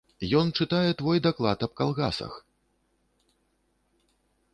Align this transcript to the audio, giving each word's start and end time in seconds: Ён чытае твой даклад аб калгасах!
Ён 0.37 0.47
чытае 0.63 0.91
твой 1.01 1.17
даклад 1.27 1.65
аб 1.67 1.71
калгасах! 1.81 2.33